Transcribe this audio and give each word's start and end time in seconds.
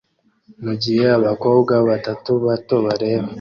mugihe 0.63 1.05
abakobwa 1.17 1.73
batatu 1.89 2.31
bato 2.45 2.75
bareba 2.85 3.27